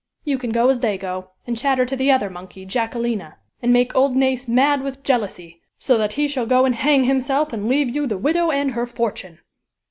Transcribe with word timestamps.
You 0.23 0.39
can 0.39 0.49
go 0.51 0.67
as 0.69 0.79
they 0.79 0.97
go, 0.97 1.29
and 1.45 1.55
chatter 1.55 1.85
to 1.85 1.95
the 1.95 2.09
other 2.09 2.27
monkey, 2.31 2.65
Jacquelina 2.65 3.37
and 3.61 3.71
make 3.71 3.95
Old 3.95 4.15
Nace 4.15 4.47
mad 4.47 4.81
with 4.81 5.03
jealousy, 5.03 5.61
so 5.77 5.95
that 5.99 6.13
he 6.13 6.27
shall 6.27 6.47
go 6.47 6.65
and 6.65 6.73
hang 6.73 7.03
himself, 7.03 7.53
and 7.53 7.69
leave 7.69 7.95
you 7.95 8.07
the 8.07 8.17
widow 8.17 8.49
and 8.49 8.71
her 8.71 8.87
fortune! 8.87 9.37